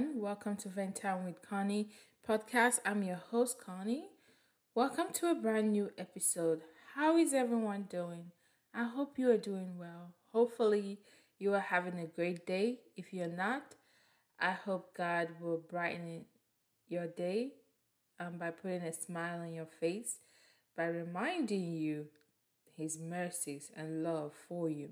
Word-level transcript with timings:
Everyone, 0.00 0.22
welcome 0.22 0.56
to 0.56 0.68
Vent 0.68 0.96
Time 0.96 1.26
with 1.26 1.42
Connie 1.42 1.90
podcast. 2.26 2.78
I'm 2.86 3.02
your 3.02 3.20
host 3.30 3.58
Connie. 3.60 4.08
Welcome 4.74 5.12
to 5.14 5.30
a 5.30 5.34
brand 5.34 5.72
new 5.72 5.90
episode. 5.98 6.62
How 6.94 7.18
is 7.18 7.34
everyone 7.34 7.82
doing? 7.90 8.32
I 8.72 8.84
hope 8.84 9.18
you 9.18 9.30
are 9.30 9.36
doing 9.36 9.76
well. 9.76 10.14
Hopefully, 10.32 11.00
you 11.38 11.52
are 11.52 11.60
having 11.60 11.98
a 11.98 12.06
great 12.06 12.46
day. 12.46 12.78
If 12.96 13.12
you're 13.12 13.26
not, 13.26 13.74
I 14.38 14.52
hope 14.52 14.96
God 14.96 15.28
will 15.38 15.58
brighten 15.58 16.24
your 16.88 17.06
day 17.06 17.50
um, 18.18 18.38
by 18.38 18.52
putting 18.52 18.82
a 18.82 18.94
smile 18.94 19.40
on 19.40 19.52
your 19.52 19.68
face, 19.80 20.20
by 20.78 20.86
reminding 20.86 21.74
you 21.74 22.06
His 22.74 22.98
mercies 22.98 23.70
and 23.76 24.02
love 24.02 24.32
for 24.48 24.70
you. 24.70 24.90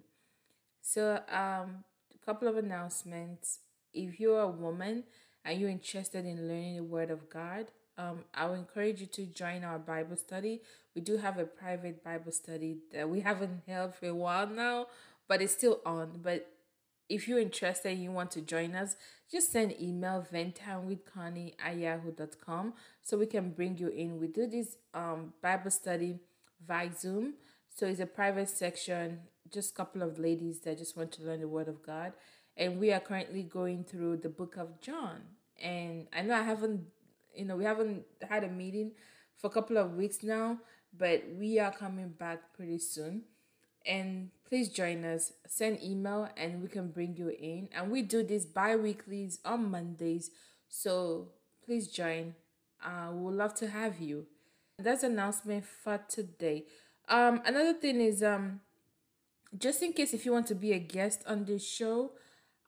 So, 0.83 1.23
um, 1.31 1.84
a 2.15 2.27
couple 2.27 2.47
of 2.47 2.59
announcements 2.59 3.61
if 3.92 4.20
you're 4.20 4.41
a 4.41 4.48
woman 4.48 5.05
and 5.44 5.61
you're 5.61 5.70
interested 5.70 6.25
in 6.25 6.48
learning 6.48 6.77
the 6.77 6.84
Word 6.84 7.11
of 7.11 7.31
God, 7.31 7.67
um, 7.97 8.20
I 8.33 8.47
would 8.47 8.61
encourage 8.61 9.00
you 9.00 9.06
to 9.06 9.27
join 9.27 9.64
our 9.64 9.78
Bible 9.78 10.17
study. 10.17 10.62
We 10.94 11.00
do 11.00 11.17
have 11.17 11.39
a 11.39 11.44
private 11.44 12.05
Bible 12.05 12.33
study 12.33 12.78
that 12.92 13.09
we 13.09 13.20
haven't 13.20 13.62
held 13.66 13.94
for 13.94 14.06
a 14.06 14.14
while 14.14 14.47
now, 14.47 14.86
but 15.27 15.42
it's 15.42 15.53
still 15.53 15.81
on. 15.84 16.20
But 16.22 16.48
if 17.09 17.27
you're 17.27 17.41
interested 17.41 17.92
and 17.92 18.03
you 18.03 18.12
want 18.12 18.31
to 18.33 18.41
join 18.41 18.75
us, 18.75 18.97
just 19.31 19.50
send 19.50 19.81
email 19.81 20.25
venttimewithconnie 20.33 21.55
at 21.59 22.00
so 23.03 23.19
we 23.19 23.27
can 23.27 23.50
bring 23.50 23.77
you 23.78 23.89
in. 23.89 24.20
We 24.20 24.28
do 24.28 24.47
this 24.47 24.77
um, 24.94 25.33
Bible 25.42 25.70
study 25.70 26.20
via 26.66 26.91
Zoom. 26.97 27.34
So 27.75 27.86
it's 27.86 28.00
a 28.00 28.06
private 28.06 28.48
section, 28.48 29.20
just 29.53 29.72
a 29.72 29.75
couple 29.75 30.03
of 30.03 30.19
ladies 30.19 30.61
that 30.61 30.78
just 30.78 30.97
want 30.97 31.12
to 31.12 31.22
learn 31.22 31.41
the 31.41 31.48
Word 31.48 31.69
of 31.69 31.83
God 31.83 32.12
and 32.59 32.78
we 32.81 32.92
are 32.92 33.01
currently 33.01 33.45
going 33.45 33.84
through 33.84 34.17
the 34.17 34.28
book 34.28 34.56
of 34.56 34.81
John. 34.81 35.20
And 35.62 36.09
I 36.12 36.23
know 36.23 36.34
I 36.34 36.42
haven't, 36.42 36.83
you 37.34 37.45
know, 37.45 37.56
we 37.56 37.65
haven't 37.65 38.03
had 38.28 38.42
a 38.42 38.48
meeting 38.48 38.92
for 39.37 39.47
a 39.47 39.50
couple 39.50 39.78
of 39.78 39.95
weeks 39.95 40.25
now, 40.25 40.59
but 40.97 41.23
we 41.39 41.61
are 41.61 41.70
coming 41.70 42.09
back 42.09 42.53
pretty 42.56 42.78
soon. 42.78 43.23
And 43.87 44.31
please 44.47 44.69
join 44.69 45.05
us. 45.05 45.33
Send 45.47 45.83
email 45.83 46.28
and 46.37 46.61
we 46.61 46.69
can 46.69 46.89
bring 46.89 47.17
you 47.17 47.28
in. 47.28 47.69
And 47.73 47.92
we 47.92 48.03
do 48.03 48.25
this 48.25 48.45
bi-weeklies 48.45 49.39
on 49.45 49.70
Mondays. 49.70 50.33
So 50.69 51.28
please 51.65 51.87
join. 51.87 52.34
Uh, 52.84 53.12
we 53.12 53.22
would 53.22 53.34
love 53.34 53.55
to 53.55 53.69
have 53.69 54.00
you. 54.00 54.27
That's 54.81 55.05
announcement 55.05 55.65
for 55.65 56.00
today. 56.09 56.65
Um, 57.09 57.41
another 57.47 57.72
thing 57.72 58.00
is 58.00 58.22
um, 58.22 58.61
just 59.56 59.83
in 59.83 59.93
case 59.93 60.12
if 60.12 60.27
you 60.27 60.33
want 60.33 60.48
to 60.48 60.55
be 60.55 60.72
a 60.72 60.78
guest 60.78 61.22
on 61.27 61.45
this 61.45 61.67
show, 61.67 62.12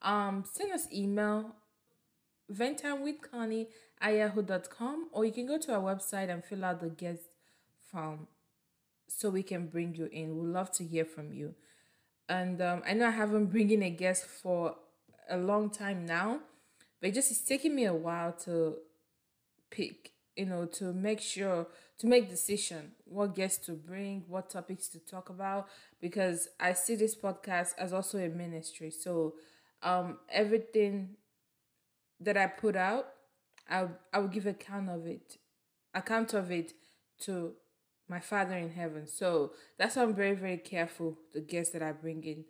um, 0.03 0.45
send 0.51 0.73
us 0.73 0.87
email 0.93 1.57
venttimewithconnie 2.53 3.67
at 4.01 4.15
yahoo.com 4.15 5.09
or 5.13 5.25
you 5.25 5.33
can 5.33 5.47
go 5.47 5.59
to 5.59 5.75
our 5.75 5.95
website 5.95 6.31
and 6.31 6.45
fill 6.45 6.65
out 6.65 6.81
the 6.81 6.89
guest 6.89 7.23
form 7.91 8.27
so 9.09 9.29
we 9.31 9.43
can 9.43 9.67
bring 9.67 9.95
you 9.95 10.09
in. 10.13 10.37
We'd 10.37 10.53
love 10.53 10.71
to 10.73 10.85
hear 10.85 11.05
from 11.05 11.33
you. 11.33 11.55
And 12.29 12.63
um, 12.63 12.83
I 12.87 12.95
know 12.95 13.09
I 13.09 13.11
haven't 13.11 13.55
in 13.55 13.83
a 13.83 13.91
guest 13.91 14.25
for 14.25 14.77
a 15.29 15.37
long 15.37 15.71
time 15.71 16.07
now, 16.07 16.41
but 17.01 17.09
it 17.11 17.15
just 17.15 17.31
it's 17.31 17.41
taking 17.41 17.75
me 17.75 17.85
a 17.85 17.95
while 17.95 18.33
to 18.45 18.77
pick, 19.71 20.13
you 20.37 20.47
know, 20.47 20.67
to 20.67 20.93
make 20.93 21.21
sure 21.21 21.67
to 21.99 22.07
make 22.07 22.31
decision 22.31 22.93
what 23.05 23.35
guests 23.35 23.67
to 23.67 23.73
bring, 23.73 24.25
what 24.29 24.49
topics 24.49 24.89
to 24.89 24.99
talk 25.01 25.29
about, 25.29 25.69
because 26.01 26.49
I 26.59 26.73
see 26.73 26.95
this 26.95 27.15
podcast 27.15 27.71
as 27.79 27.93
also 27.93 28.19
a 28.19 28.29
ministry. 28.29 28.91
So 28.91 29.35
um, 29.83 30.19
everything 30.31 31.17
that 32.21 32.37
I 32.37 32.47
put 32.47 32.77
out, 32.77 33.07
I 33.69 33.87
I 34.13 34.19
will 34.19 34.29
give 34.29 34.47
account 34.47 34.89
of 34.91 35.07
it, 35.07 35.39
account 35.95 36.35
of 36.35 36.51
it 36.51 36.73
to 37.21 37.55
my 38.09 38.21
Father 38.21 38.57
in 38.57 38.71
heaven. 38.71 39.07
So 39.07 39.53
that's 39.79 39.97
why 39.97 40.03
I'm 40.03 40.15
very 40.15 40.35
very 40.35 40.59
careful 40.59 41.19
the 41.33 41.41
guests 41.41 41.73
that 41.73 41.83
I 41.83 41.93
bring 41.93 42.25
in 42.25 42.45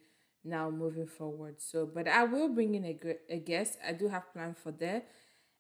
now 0.45 0.71
moving 0.71 1.07
forward. 1.07 1.57
So, 1.61 1.87
but 1.87 2.09
I 2.09 2.25
will 2.25 2.49
bring 2.49 2.75
in 2.75 2.85
a 2.85 2.99
a 3.29 3.39
guest. 3.39 3.79
I 3.87 3.93
do 3.93 4.09
have 4.09 4.33
plan 4.33 4.55
for 4.55 4.73
that. 4.73 5.09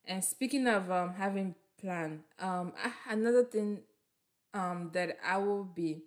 And 0.04 0.25
speaking 0.25 0.66
of 0.66 0.91
um 0.91 1.14
having 1.14 1.54
plan, 1.80 2.25
um 2.38 2.72
another 3.09 3.44
thing 3.44 3.80
um 4.54 4.91
that 4.94 5.19
I 5.25 5.38
will 5.38 5.64
be 5.64 6.03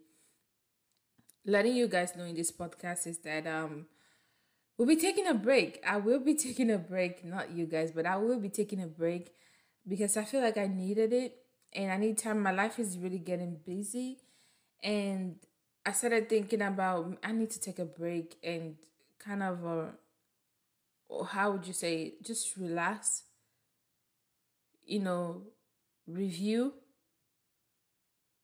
letting 1.46 1.76
you 1.76 1.88
guys 1.88 2.16
know 2.16 2.24
in 2.24 2.36
this 2.36 2.52
podcast 2.52 3.08
is 3.08 3.20
that 3.20 3.46
um 3.48 3.86
We'll 4.78 4.88
be 4.88 4.96
taking 4.96 5.28
a 5.28 5.34
break. 5.34 5.82
I 5.88 5.98
will 5.98 6.20
be 6.20 6.36
taking 6.48 6.72
a 6.72 6.78
break, 6.78 7.24
not 7.24 7.52
you 7.52 7.66
guys, 7.66 7.92
but 7.92 8.06
I 8.06 8.18
will 8.18 8.40
be 8.40 8.50
taking 8.50 8.82
a 8.82 8.88
break 8.88 9.34
because 9.88 10.18
I 10.18 10.24
feel 10.24 10.42
like 10.42 10.58
I 10.58 10.68
needed 10.68 11.14
it 11.14 11.38
and 11.74 11.92
I 11.92 11.98
need 11.98 12.18
time. 12.18 12.42
My 12.42 12.52
life 12.52 12.80
is 12.80 12.98
really 12.98 13.20
getting 13.20 13.60
busy. 13.66 14.20
And 14.82 15.38
I 15.86 15.92
started 15.92 16.30
thinking 16.30 16.62
about 16.62 17.18
I 17.24 17.32
need 17.32 17.52
to 17.52 17.60
take 17.60 17.80
a 17.80 17.86
break 17.86 18.38
and 18.44 18.76
kind 19.20 19.44
of, 19.44 19.66
uh, 19.66 19.92
or 21.08 21.26
how 21.26 21.52
would 21.52 21.68
you 21.68 21.74
say, 21.74 22.16
just 22.22 22.58
relax, 22.58 23.24
you 24.86 25.00
know, 25.00 25.44
review 26.08 26.74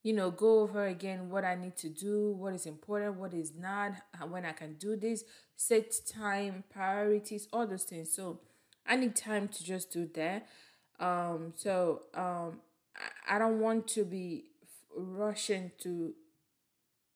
you 0.04 0.14
know, 0.14 0.32
go 0.32 0.62
over 0.62 0.86
again 0.86 1.30
what 1.30 1.44
I 1.44 1.56
need 1.56 1.76
to 1.78 1.90
do, 1.90 2.32
what 2.32 2.54
is 2.54 2.66
important, 2.66 3.18
what 3.18 3.34
is 3.34 3.54
not, 3.58 3.94
when 4.30 4.46
I 4.46 4.54
can 4.54 4.76
do 4.76 4.96
this, 4.96 5.24
set 5.56 5.94
time, 6.10 6.64
priorities, 6.70 7.48
all 7.52 7.68
those 7.68 7.84
things. 7.84 8.14
So 8.16 8.40
I 8.88 8.96
need 8.96 9.16
time 9.16 9.50
to 9.50 9.64
just 9.64 9.92
do 9.92 10.10
that. 10.16 10.48
Um, 11.00 11.54
so 11.56 12.04
um, 12.14 12.60
I, 12.96 13.36
I 13.36 13.40
don't 13.40 13.60
want 13.60 13.88
to 13.90 14.06
be 14.06 14.46
rushing 14.96 15.72
to 15.84 16.14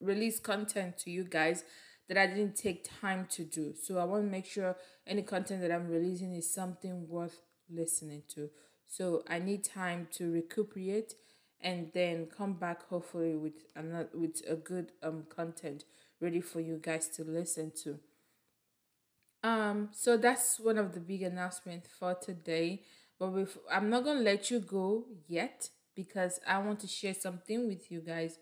release 0.02 0.40
content 0.40 0.98
to 1.00 1.12
you 1.12 1.24
guys 1.24 1.64
that 2.10 2.18
I 2.18 2.28
didn't 2.28 2.58
take 2.58 2.88
time 3.02 3.28
to 3.32 3.46
do. 3.46 3.74
So 3.82 3.98
I 3.98 4.04
want 4.04 4.26
to 4.26 4.30
make 4.30 4.46
sure 4.46 4.76
any 5.08 5.22
content 5.22 5.62
that 5.62 5.72
I'm 5.72 5.88
releasing 5.88 6.34
is 6.34 6.54
something 6.54 7.08
worth 7.08 7.40
listening 7.70 8.24
to. 8.36 8.50
So 8.86 9.24
I 9.28 9.40
need 9.40 9.64
time 9.64 10.08
to 10.14 10.32
recuperate 10.32 11.14
and 11.63 11.91
then 11.94 12.28
come 12.28 12.53
back 12.53 12.88
hopefully 12.90 13.35
with 13.35 13.66
another 13.75 14.09
with 14.13 14.41
a 14.47 14.56
good 14.56 14.91
um 15.01 15.24
content 15.34 15.85
ready 16.19 16.41
for 16.41 16.59
you 16.59 16.79
guys 16.81 17.07
to 17.07 17.24
listen 17.24 17.72
to. 17.84 18.00
Um, 19.44 19.90
so 19.91 20.16
that's 20.16 20.59
one 20.59 20.78
of 20.78 20.94
the 20.94 21.00
big 21.00 21.22
announcements 21.24 21.90
for 22.00 22.16
today. 22.16 22.81
But 23.19 23.34
with, 23.34 23.57
I'm 23.72 23.90
not 23.90 24.06
gonna 24.06 24.22
let 24.22 24.51
you 24.51 24.59
go 24.59 25.06
yet 25.28 25.69
because 25.96 26.40
I 26.47 26.59
want 26.59 26.79
to 26.81 26.88
share 26.88 27.13
something 27.13 27.68
with 27.68 27.91
you 27.91 28.01
guys 28.01 28.38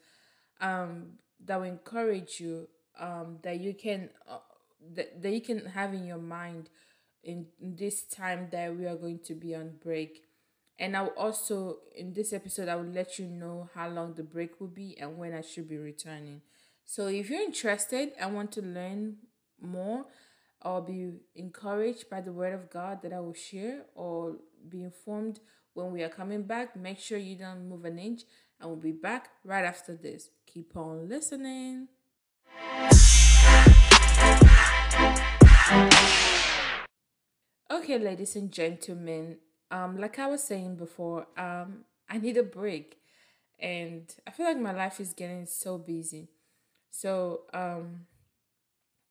um, 0.60 1.14
that 1.44 1.58
will 1.58 1.68
encourage 1.68 2.40
you 2.40 2.68
um, 3.00 3.38
that 3.44 3.60
you 3.60 3.74
can 3.74 4.10
uh, 4.30 4.38
that, 4.94 5.22
that 5.22 5.32
you 5.32 5.42
can 5.42 5.66
have 5.66 5.94
in 5.94 6.06
your 6.06 6.18
mind 6.18 6.70
in, 7.24 7.48
in 7.60 7.76
this 7.76 8.04
time 8.04 8.48
that 8.52 8.76
we 8.76 8.86
are 8.86 8.96
going 8.96 9.20
to 9.26 9.34
be 9.34 9.56
on 9.56 9.74
break 9.84 10.24
and 10.82 10.98
I'll 10.98 11.14
also, 11.16 11.78
in 11.96 12.14
this 12.14 12.34
episode, 12.34 12.68
I 12.68 12.76
will 12.76 12.92
let 12.92 13.20
you 13.20 13.28
know 13.28 13.70
how 13.76 13.88
long 13.88 14.16
the 14.16 14.24
break 14.24 14.60
will 14.60 14.68
be 14.68 14.98
and 15.00 15.16
when 15.16 15.32
I 15.32 15.42
should 15.42 15.70
be 15.70 15.78
returning. 15.78 16.42
So 16.86 17.06
if 17.06 17.30
you're 17.30 17.44
interested 17.44 18.14
and 18.20 18.34
want 18.34 18.52
to 18.54 18.64
learn 18.64 19.18
more 19.62 20.08
or 20.60 20.82
be 20.82 21.12
encouraged 21.36 22.10
by 22.10 22.22
the 22.22 22.32
word 22.32 22.56
of 22.56 22.72
God 22.72 23.04
that 23.04 23.14
I 23.14 23.20
will 23.20 23.36
share 23.36 23.84
or 23.94 24.38
be 24.68 24.82
informed 24.82 25.40
when 25.76 25.92
we 25.92 26.02
are 26.02 26.10
coming 26.10 26.42
back, 26.42 26.76
make 26.76 26.98
sure 26.98 27.20
you 27.20 27.36
don't 27.36 27.70
move 27.70 27.86
an 27.86 28.00
inch 28.00 28.24
and 28.60 28.68
we'll 28.68 28.80
be 28.80 28.92
back 28.92 29.30
right 29.46 29.64
after 29.64 29.96
this. 29.96 30.30
Keep 30.48 30.76
on 30.76 31.08
listening. 31.08 31.90
Okay, 37.70 38.00
ladies 38.00 38.36
and 38.36 38.52
gentlemen, 38.52 39.38
um, 39.72 39.98
like 39.98 40.20
I 40.20 40.28
was 40.28 40.44
saying 40.44 40.76
before, 40.76 41.28
um, 41.38 41.86
I 42.10 42.18
need 42.18 42.38
a 42.38 42.44
break, 42.44 42.98
and 43.60 44.14
I 44.28 44.32
feel 44.32 44.46
like 44.46 44.60
my 44.60 44.74
life 44.74 45.00
is 45.00 45.14
getting 45.14 45.46
so 45.46 45.78
busy. 45.78 46.30
So 46.92 47.44
um, 47.54 48.08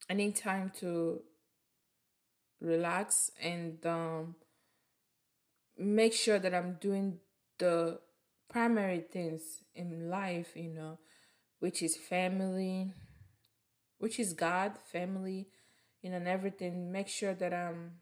I 0.09 0.15
need 0.15 0.37
time 0.37 0.71
to 0.81 1.23
relax 2.61 3.31
and 3.43 3.85
um, 3.87 4.35
make 5.79 6.13
sure 6.13 6.39
that 6.39 6.55
I'm 6.55 6.77
doing 6.81 7.19
the 7.59 8.01
primary 8.51 9.01
things 9.01 9.63
in 9.75 10.11
life, 10.11 10.53
you 10.55 10.71
know, 10.71 10.99
which 11.61 11.83
is 11.83 11.97
family, 11.97 12.93
which 13.99 14.19
is 14.19 14.33
God, 14.35 14.73
family, 14.93 15.49
you 16.03 16.11
know, 16.11 16.17
and 16.17 16.29
everything. 16.29 16.93
Make 16.93 17.09
sure 17.09 17.35
that 17.35 17.55
I'm 17.55 17.93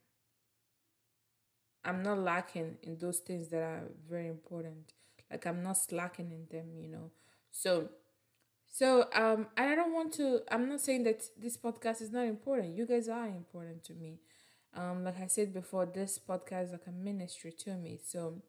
I'm 1.85 2.03
not 2.03 2.19
lacking 2.19 2.77
in 2.83 2.99
those 2.99 3.19
things 3.19 3.49
that 3.49 3.63
are 3.63 3.83
very 4.09 4.29
important. 4.29 4.93
Like 5.31 5.47
I'm 5.47 5.63
not 5.63 5.79
slacking 5.79 6.31
in 6.33 6.47
them, 6.51 6.77
you 6.79 6.89
know. 6.89 7.11
So 7.51 7.89
so 8.67 9.09
um 9.15 9.47
I 9.57 9.75
don't 9.75 9.93
want 9.93 10.13
to 10.15 10.41
I'm 10.51 10.69
not 10.69 10.81
saying 10.81 11.05
that 11.05 11.23
this 11.39 11.57
podcast 11.57 12.03
is 12.03 12.11
not 12.13 12.27
important. 12.27 12.77
You 12.77 12.87
guys 12.87 13.09
are 13.09 13.27
important 13.27 13.85
to 13.85 13.95
me. 13.95 14.21
Um 14.75 15.05
like 15.05 15.21
I 15.21 15.27
said 15.27 15.53
before, 15.55 15.87
this 15.87 16.19
podcast 16.19 16.65
is 16.67 16.73
like 16.73 16.87
a 16.87 16.93
ministry 16.93 17.53
to 17.65 17.75
me. 17.77 17.99
So 18.05 18.43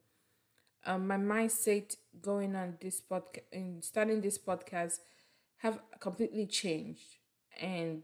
um 0.85 1.07
my 1.07 1.17
mindset 1.17 1.95
going 2.21 2.55
on 2.55 2.77
this 2.81 3.01
podcast 3.01 3.43
and 3.51 3.83
starting 3.83 4.21
this 4.21 4.37
podcast 4.37 4.99
have 5.57 5.79
completely 5.99 6.45
changed 6.47 7.17
and 7.59 8.03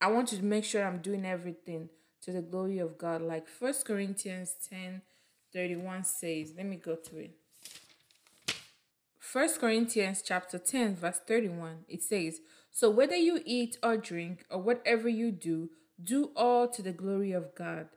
I 0.00 0.08
want 0.08 0.28
to 0.28 0.42
make 0.42 0.64
sure 0.64 0.84
I'm 0.84 0.98
doing 0.98 1.24
everything 1.24 1.88
to 2.24 2.32
the 2.32 2.42
glory 2.42 2.78
of 2.78 2.98
God. 2.98 3.22
Like 3.22 3.48
First 3.48 3.84
Corinthians 3.84 4.54
10 4.68 5.02
31 5.52 6.02
says, 6.02 6.52
let 6.56 6.66
me 6.66 6.76
go 6.76 6.96
to 6.96 7.18
it. 7.18 7.36
First 9.20 9.60
Corinthians 9.60 10.22
chapter 10.24 10.58
10, 10.58 10.96
verse 10.96 11.20
31, 11.26 11.86
it 11.88 12.02
says, 12.02 12.40
So 12.70 12.90
whether 12.90 13.16
you 13.16 13.40
eat 13.44 13.78
or 13.82 13.96
drink 13.96 14.44
or 14.50 14.60
whatever 14.60 15.08
you 15.08 15.30
do, 15.30 15.70
do 16.02 16.30
all 16.36 16.68
to 16.68 16.82
the 16.82 16.92
glory 16.92 17.32
of 17.32 17.54
God. 17.54 17.88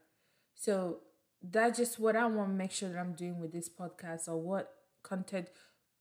So 0.56 1.00
that's 1.41 1.77
just 1.77 2.00
what 2.00 2.15
I 2.15 2.25
want 2.27 2.50
to 2.50 2.56
make 2.56 2.71
sure 2.71 2.89
that 2.89 2.97
I'm 2.97 3.13
doing 3.13 3.39
with 3.39 3.51
this 3.51 3.69
podcast 3.69 4.27
or 4.27 4.38
what 4.38 4.71
content, 5.03 5.50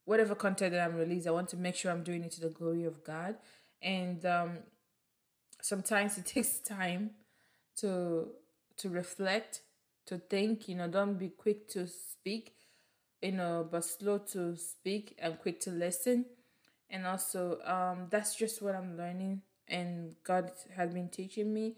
whatever 0.05 0.35
content 0.35 0.73
that 0.73 0.83
I'm 0.83 0.97
releasing, 0.97 1.29
I 1.29 1.33
want 1.33 1.49
to 1.51 1.57
make 1.57 1.75
sure 1.75 1.91
I'm 1.91 2.03
doing 2.03 2.25
it 2.25 2.33
to 2.33 2.41
the 2.41 2.51
glory 2.51 2.85
of 2.85 3.05
God. 3.05 3.37
And 3.83 4.25
um, 4.25 4.59
sometimes 5.61 6.19
it 6.19 6.27
takes 6.35 6.61
time 6.61 7.11
to 7.81 8.29
to 8.79 8.89
reflect, 8.89 9.63
to 10.07 10.19
think. 10.19 10.69
You 10.69 10.77
know, 10.77 10.89
don't 10.89 11.19
be 11.19 11.29
quick 11.29 11.69
to 11.71 11.87
speak, 11.87 12.55
you 13.23 13.33
know, 13.33 13.67
but 13.71 13.85
slow 13.85 14.19
to 14.33 14.57
speak 14.57 15.17
and 15.19 15.39
quick 15.39 15.61
to 15.61 15.71
listen. 15.71 16.27
And 16.89 17.07
also, 17.07 17.59
um, 17.65 18.07
that's 18.11 18.37
just 18.37 18.63
what 18.63 18.77
I'm 18.77 18.97
learning, 18.97 19.43
and 19.67 20.15
God 20.23 20.53
has 20.77 20.95
been 20.95 21.09
teaching 21.09 21.53
me. 21.53 21.77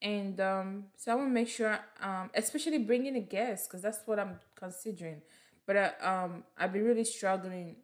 And 0.00 0.40
um, 0.40 0.84
so 0.96 1.12
I 1.12 1.14
want 1.14 1.28
to 1.28 1.32
make 1.32 1.48
sure, 1.48 1.78
um, 2.00 2.30
especially 2.34 2.78
bringing 2.78 3.16
a 3.16 3.20
guest, 3.20 3.68
because 3.68 3.82
that's 3.82 4.00
what 4.06 4.18
I'm 4.18 4.38
considering. 4.56 5.22
But 5.66 5.76
I, 5.76 5.92
uh, 6.02 6.24
um, 6.24 6.44
I've 6.56 6.72
been 6.72 6.84
really 6.84 7.04
struggling 7.04 7.76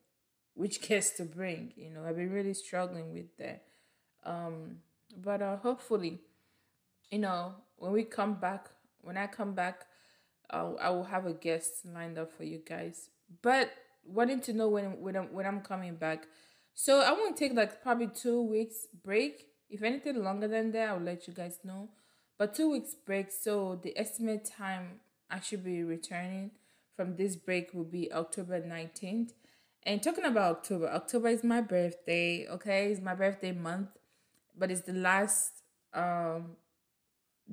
which 0.54 0.80
guest 0.88 1.16
to 1.18 1.24
bring. 1.24 1.72
You 1.76 1.90
know, 1.90 2.04
I've 2.04 2.16
been 2.16 2.32
really 2.32 2.54
struggling 2.54 3.12
with 3.12 3.36
that. 3.38 3.64
Um, 4.24 4.78
but 5.16 5.42
uh, 5.42 5.56
hopefully, 5.56 6.20
you 7.14 7.20
know, 7.20 7.54
when 7.76 7.92
we 7.92 8.02
come 8.02 8.34
back, 8.34 8.70
when 9.00 9.16
I 9.16 9.28
come 9.28 9.54
back, 9.54 9.86
uh, 10.50 10.72
I 10.80 10.90
will 10.90 11.04
have 11.04 11.26
a 11.26 11.32
guest 11.32 11.86
lined 11.86 12.18
up 12.18 12.32
for 12.32 12.42
you 12.42 12.58
guys. 12.68 13.08
But 13.40 13.70
wanting 14.04 14.40
to 14.40 14.52
know 14.52 14.68
when 14.68 15.00
when 15.00 15.14
I'm, 15.14 15.32
when 15.32 15.46
I'm 15.46 15.60
coming 15.60 15.94
back, 15.94 16.26
so 16.74 17.02
I 17.02 17.12
won't 17.12 17.36
take 17.36 17.54
like 17.54 17.84
probably 17.84 18.08
two 18.08 18.42
weeks 18.42 18.88
break. 19.04 19.46
If 19.70 19.84
anything 19.84 20.24
longer 20.24 20.48
than 20.48 20.72
that, 20.72 20.88
I'll 20.88 20.98
let 20.98 21.28
you 21.28 21.34
guys 21.34 21.60
know. 21.62 21.90
But 22.36 22.56
two 22.56 22.68
weeks 22.68 22.96
break, 23.06 23.30
so 23.30 23.78
the 23.80 23.96
estimate 23.96 24.44
time 24.44 24.98
I 25.30 25.38
should 25.38 25.62
be 25.62 25.84
returning 25.84 26.50
from 26.96 27.14
this 27.14 27.36
break 27.36 27.72
will 27.72 27.84
be 27.84 28.12
October 28.12 28.60
19th. 28.60 29.34
And 29.84 30.02
talking 30.02 30.24
about 30.24 30.56
October, 30.56 30.88
October 30.88 31.28
is 31.28 31.44
my 31.44 31.60
birthday, 31.60 32.48
okay? 32.50 32.90
It's 32.90 33.00
my 33.00 33.14
birthday 33.14 33.52
month, 33.52 33.90
but 34.58 34.72
it's 34.72 34.80
the 34.80 34.94
last 34.94 35.62
um 35.92 36.56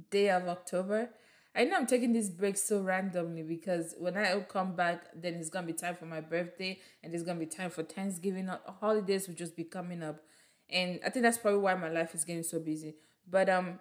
day 0.10 0.30
of 0.30 0.48
October. 0.48 1.10
I 1.54 1.66
know 1.66 1.76
I'm 1.76 1.86
taking 1.86 2.14
this 2.14 2.30
break 2.30 2.56
so 2.56 2.82
randomly 2.82 3.44
because 3.44 3.94
when 3.98 4.16
I 4.16 4.40
come 4.42 4.76
back, 4.76 5.04
then 5.14 5.34
it's 5.34 5.50
gonna 5.50 5.68
be 5.68 5.74
time 5.74 5.96
for 5.96 6.06
my 6.06 6.22
birthday 6.22 6.80
and 7.04 7.14
it's 7.14 7.24
gonna 7.24 7.40
be 7.40 7.46
time 7.46 7.70
for 7.70 7.84
Thanksgiving. 7.84 8.50
Holidays 8.80 9.28
will 9.28 9.36
just 9.36 9.56
be 9.56 9.66
coming 9.66 10.02
up, 10.02 10.22
and 10.70 11.00
I 11.06 11.10
think 11.10 11.24
that's 11.24 11.38
probably 11.38 11.60
why 11.60 11.76
my 11.76 11.90
life 11.90 12.16
is 12.16 12.24
getting 12.24 12.44
so 12.44 12.60
busy. 12.60 12.96
But 13.30 13.50
um, 13.50 13.80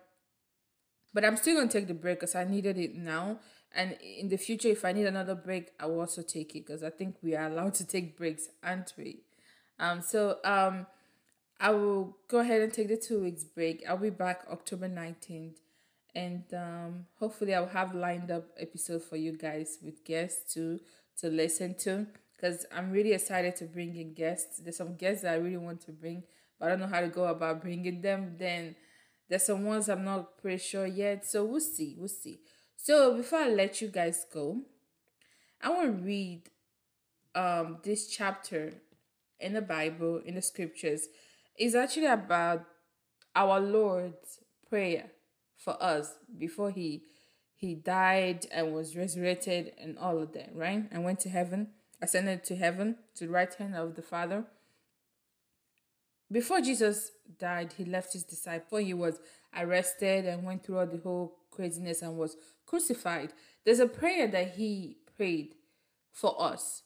but 1.14 1.24
I'm 1.24 1.36
still 1.36 1.56
gonna 1.56 1.68
take 1.68 1.86
the 1.86 1.94
break 1.94 2.18
because 2.18 2.34
I 2.34 2.44
needed 2.44 2.76
it 2.76 2.96
now. 2.96 3.38
And 3.72 3.96
in 4.02 4.28
the 4.28 4.36
future, 4.36 4.68
if 4.68 4.84
I 4.84 4.90
need 4.90 5.06
another 5.06 5.36
break, 5.36 5.70
I 5.78 5.86
will 5.86 6.00
also 6.00 6.22
take 6.22 6.56
it 6.56 6.66
because 6.66 6.82
I 6.82 6.90
think 6.90 7.18
we 7.22 7.36
are 7.36 7.46
allowed 7.46 7.74
to 7.74 7.86
take 7.86 8.18
breaks, 8.18 8.48
aren't 8.64 8.92
we? 8.98 9.20
Um, 9.78 10.02
so 10.02 10.38
um, 10.42 10.88
I 11.60 11.70
will 11.70 12.16
go 12.26 12.40
ahead 12.40 12.62
and 12.62 12.72
take 12.72 12.88
the 12.88 12.96
two 12.96 13.22
weeks 13.22 13.44
break. 13.44 13.84
I'll 13.88 13.96
be 13.96 14.10
back 14.10 14.44
October 14.50 14.88
nineteenth 14.88 15.58
and 16.14 16.42
um, 16.54 17.06
hopefully 17.18 17.54
I'll 17.54 17.66
have 17.66 17.94
lined 17.94 18.30
up 18.30 18.44
episodes 18.58 19.04
for 19.04 19.16
you 19.16 19.36
guys 19.36 19.78
with 19.82 20.04
guests 20.04 20.52
to 20.54 20.80
to 21.18 21.28
listen 21.28 21.74
to 21.78 22.06
because 22.34 22.64
I'm 22.74 22.90
really 22.90 23.12
excited 23.12 23.56
to 23.56 23.66
bring 23.66 23.94
in 23.96 24.14
guests. 24.14 24.58
There's 24.58 24.78
some 24.78 24.96
guests 24.96 25.22
that 25.22 25.34
I 25.34 25.36
really 25.36 25.58
want 25.58 25.82
to 25.82 25.92
bring, 25.92 26.22
but 26.58 26.66
I 26.66 26.68
don't 26.70 26.80
know 26.80 26.86
how 26.86 27.00
to 27.00 27.08
go 27.08 27.26
about 27.26 27.60
bringing 27.60 28.00
them. 28.00 28.36
Then 28.38 28.74
there's 29.28 29.44
some 29.44 29.64
ones 29.64 29.88
I'm 29.88 30.04
not 30.04 30.38
pretty 30.38 30.58
sure 30.58 30.86
yet, 30.86 31.26
so 31.26 31.44
we'll 31.44 31.60
see, 31.60 31.94
we'll 31.98 32.08
see. 32.08 32.40
So 32.76 33.16
before 33.16 33.40
I 33.40 33.48
let 33.48 33.80
you 33.80 33.88
guys 33.88 34.24
go, 34.32 34.62
I 35.62 35.68
want 35.70 35.98
to 35.98 36.02
read 36.02 36.42
um 37.34 37.78
this 37.84 38.08
chapter 38.08 38.72
in 39.38 39.52
the 39.52 39.62
Bible 39.62 40.20
in 40.24 40.34
the 40.34 40.42
scriptures. 40.42 41.06
It's 41.56 41.74
actually 41.74 42.06
about 42.06 42.64
our 43.36 43.60
Lord's 43.60 44.40
prayer 44.68 45.10
for 45.60 45.80
us 45.82 46.14
before 46.38 46.70
he 46.70 47.04
he 47.54 47.74
died 47.74 48.46
and 48.50 48.72
was 48.72 48.96
resurrected 48.96 49.72
and 49.78 49.98
all 49.98 50.18
of 50.18 50.32
that, 50.32 50.48
right? 50.54 50.84
And 50.90 51.04
went 51.04 51.20
to 51.20 51.28
heaven, 51.28 51.68
ascended 52.00 52.42
to 52.44 52.56
heaven, 52.56 52.96
to 53.16 53.26
the 53.26 53.30
right 53.30 53.52
hand 53.52 53.76
of 53.76 53.96
the 53.96 54.02
Father. 54.02 54.46
Before 56.32 56.62
Jesus 56.62 57.12
died, 57.38 57.74
he 57.76 57.84
left 57.84 58.14
his 58.14 58.24
disciple. 58.24 58.78
He 58.78 58.94
was 58.94 59.20
arrested 59.54 60.24
and 60.24 60.42
went 60.42 60.64
through 60.64 60.78
all 60.78 60.86
the 60.86 60.96
whole 60.96 61.36
craziness 61.50 62.00
and 62.00 62.16
was 62.16 62.38
crucified. 62.64 63.34
There's 63.66 63.78
a 63.78 63.86
prayer 63.86 64.26
that 64.28 64.54
he 64.54 64.96
prayed 65.14 65.54
for 66.10 66.40
us. 66.42 66.82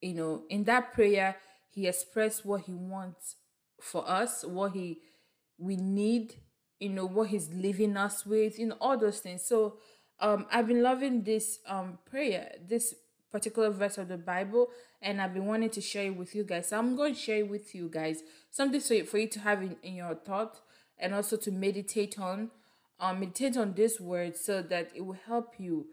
You 0.00 0.14
know, 0.14 0.42
in 0.48 0.62
that 0.64 0.92
prayer, 0.92 1.34
he 1.70 1.88
expressed 1.88 2.46
what 2.46 2.62
he 2.62 2.74
wants 2.74 3.34
for 3.80 4.08
us, 4.08 4.44
what 4.44 4.74
he 4.74 5.00
we 5.58 5.74
need 5.74 6.34
you 6.80 6.88
know 6.88 7.06
what 7.06 7.28
he's 7.28 7.50
leaving 7.52 7.96
us 7.96 8.24
with 8.24 8.58
you 8.58 8.66
know 8.66 8.76
all 8.80 8.96
those 8.96 9.20
things. 9.20 9.44
So 9.44 9.78
um 10.20 10.46
i've 10.52 10.66
been 10.66 10.82
loving 10.82 11.22
this 11.22 11.60
um 11.66 11.98
prayer 12.10 12.52
this 12.66 12.94
particular 13.30 13.70
verse 13.70 13.98
of 13.98 14.08
the 14.08 14.16
bible 14.16 14.68
and 15.02 15.20
i've 15.20 15.34
been 15.34 15.46
wanting 15.46 15.70
to 15.70 15.80
share 15.80 16.06
it 16.06 16.16
with 16.16 16.34
you 16.34 16.44
guys. 16.44 16.68
So 16.68 16.78
i'm 16.78 16.96
going 16.96 17.14
to 17.14 17.20
share 17.20 17.38
it 17.38 17.48
with 17.48 17.74
you 17.74 17.88
guys. 17.88 18.22
Something 18.50 18.80
so 18.80 19.04
for 19.04 19.18
you 19.18 19.28
to 19.28 19.40
have 19.40 19.62
in, 19.62 19.76
in 19.82 19.94
your 19.94 20.14
thought 20.14 20.60
and 20.98 21.14
also 21.14 21.36
to 21.36 21.50
meditate 21.50 22.18
on 22.18 22.50
um 23.00 23.20
meditate 23.20 23.56
on 23.56 23.74
this 23.74 24.00
word 24.00 24.36
so 24.36 24.62
that 24.62 24.90
it 24.94 25.04
will 25.04 25.18
help 25.26 25.54
you 25.58 25.86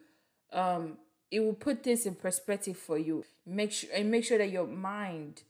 um 0.51 0.97
it 1.31 1.39
will 1.39 1.53
put 1.53 1.83
this 1.83 2.05
in 2.05 2.15
perspective 2.15 2.77
for 2.77 2.97
you. 2.97 3.25
Make 3.45 3.71
sure 3.71 3.89
and 3.93 4.09
make 4.09 4.23
sure 4.23 4.37
that 4.37 4.51
your 4.51 4.67
mind 4.67 5.41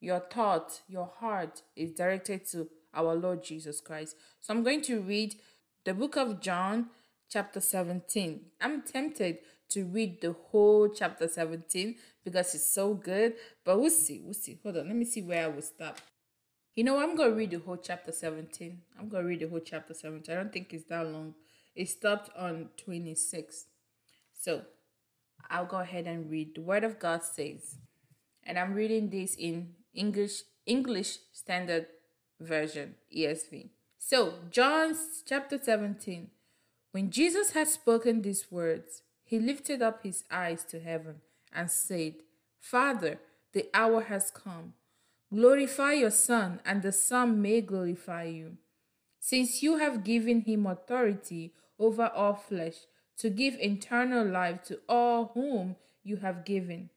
your 0.00 0.20
thought 0.20 0.80
your 0.88 1.10
heart 1.20 1.62
is 1.76 1.92
directed 1.92 2.46
to 2.50 2.68
our 2.94 3.14
Lord 3.14 3.42
Jesus 3.42 3.80
Christ. 3.80 4.16
So 4.40 4.54
I'm 4.54 4.62
going 4.62 4.82
to 4.82 5.00
read 5.00 5.36
the 5.84 5.94
book 5.94 6.16
of 6.16 6.40
John, 6.40 6.90
chapter 7.30 7.60
17. 7.60 8.40
I'm 8.60 8.82
tempted 8.82 9.38
to 9.70 9.84
read 9.84 10.20
the 10.20 10.32
whole 10.32 10.88
chapter 10.88 11.28
17 11.28 11.96
because 12.24 12.54
it's 12.54 12.72
so 12.72 12.94
good, 12.94 13.34
but 13.64 13.80
we'll 13.80 13.90
see. 13.90 14.20
We'll 14.22 14.34
see. 14.34 14.58
Hold 14.62 14.76
on, 14.76 14.88
let 14.88 14.96
me 14.96 15.04
see 15.04 15.22
where 15.22 15.44
I 15.44 15.48
will 15.48 15.62
stop. 15.62 15.98
You 16.74 16.84
know, 16.84 17.00
I'm 17.00 17.16
going 17.16 17.30
to 17.30 17.36
read 17.36 17.50
the 17.50 17.60
whole 17.60 17.76
chapter 17.76 18.12
17. 18.12 18.78
I'm 18.98 19.08
going 19.08 19.22
to 19.22 19.28
read 19.28 19.40
the 19.40 19.48
whole 19.48 19.60
chapter 19.60 19.94
17. 19.94 20.34
I 20.34 20.38
don't 20.38 20.52
think 20.52 20.72
it's 20.72 20.84
that 20.88 21.06
long. 21.06 21.34
It 21.74 21.88
stopped 21.88 22.30
on 22.36 22.70
26. 22.76 23.66
So 24.38 24.62
I'll 25.50 25.66
go 25.66 25.78
ahead 25.78 26.06
and 26.06 26.30
read. 26.30 26.54
The 26.54 26.62
Word 26.62 26.84
of 26.84 26.98
God 26.98 27.22
says, 27.22 27.76
and 28.44 28.58
I'm 28.58 28.74
reading 28.74 29.10
this 29.10 29.34
in 29.36 29.74
English 29.94 30.42
English 30.66 31.18
Standard 31.32 31.86
Version, 32.40 32.94
ESV. 33.16 33.70
So, 33.98 34.34
John 34.50 34.94
chapter 35.24 35.58
17. 35.58 36.30
When 36.90 37.10
Jesus 37.10 37.52
had 37.52 37.68
spoken 37.68 38.22
these 38.22 38.50
words, 38.50 39.02
he 39.24 39.38
lifted 39.38 39.82
up 39.82 40.02
his 40.02 40.24
eyes 40.30 40.64
to 40.66 40.78
heaven 40.78 41.16
and 41.52 41.70
said, 41.70 42.14
Father, 42.60 43.18
the 43.52 43.68
hour 43.72 44.02
has 44.02 44.30
come. 44.30 44.74
Glorify 45.32 45.94
your 45.94 46.10
Son, 46.10 46.60
and 46.64 46.82
the 46.82 46.92
Son 46.92 47.40
may 47.40 47.60
glorify 47.60 48.24
you. 48.24 48.58
Since 49.18 49.62
you 49.62 49.78
have 49.78 50.04
given 50.04 50.42
him 50.42 50.66
authority 50.66 51.54
over 51.78 52.08
all 52.08 52.34
flesh 52.34 52.76
to 53.18 53.30
give 53.30 53.54
eternal 53.58 54.26
life 54.26 54.62
to 54.64 54.80
all 54.88 55.30
whom 55.34 55.76
you 56.02 56.16
have 56.16 56.44
given. 56.44 56.90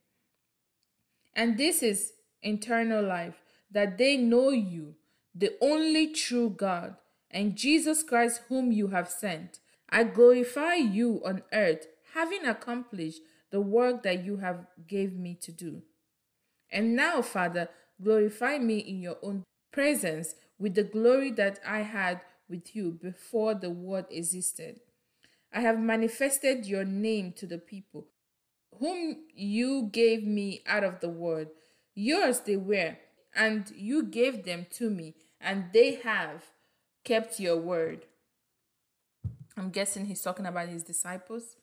And 1.35 1.57
this 1.57 1.81
is 1.81 2.13
eternal 2.41 3.03
life, 3.03 3.41
that 3.71 3.97
they 3.97 4.17
know 4.17 4.49
you, 4.49 4.95
the 5.37 5.53
only 5.61 6.07
true 6.07 6.49
God, 6.49 6.95
and 7.29 7.55
Jesus 7.55 8.01
Christ, 8.01 8.41
whom 8.49 8.71
you 8.71 8.87
have 8.87 9.09
sent. 9.09 9.59
I 9.89 10.03
glorify 10.03 10.75
you 10.75 11.21
on 11.23 11.43
earth, 11.53 11.87
having 12.13 12.45
accomplished 12.45 13.21
the 13.51 13.61
work 13.61 14.03
that 14.03 14.25
you 14.25 14.37
have 14.37 14.65
gave 14.87 15.13
me 15.13 15.37
to 15.41 15.51
do. 15.51 15.83
And 16.71 16.95
now, 16.95 17.21
Father, 17.21 17.69
glorify 18.01 18.57
me 18.57 18.79
in 18.79 18.99
your 18.99 19.17
own 19.21 19.43
presence 19.71 20.35
with 20.57 20.73
the 20.73 20.83
glory 20.83 21.31
that 21.31 21.59
I 21.65 21.81
had 21.81 22.21
with 22.49 22.75
you 22.75 22.91
before 22.91 23.53
the 23.53 23.69
world 23.69 24.05
existed. 24.09 24.79
I 25.53 25.61
have 25.61 25.79
manifested 25.79 26.65
your 26.65 26.83
name 26.83 27.33
to 27.33 27.45
the 27.45 27.57
people, 27.57 28.07
whom 28.79 29.17
you 29.33 29.89
gave 29.91 30.25
me 30.25 30.63
out 30.65 30.83
of 30.83 30.99
the 30.99 31.09
world. 31.09 31.47
Yours 31.93 32.41
they 32.41 32.57
were, 32.57 32.97
and 33.35 33.71
you 33.75 34.03
gave 34.03 34.43
them 34.43 34.65
to 34.71 34.89
me, 34.89 35.15
and 35.39 35.65
they 35.73 35.95
have 35.95 36.45
kept 37.03 37.39
your 37.39 37.57
word. 37.57 38.05
I'm 39.55 39.69
guessing 39.69 40.05
he's 40.05 40.21
talking 40.21 40.45
about 40.45 40.69
his 40.69 40.83
disciples. 40.83 41.55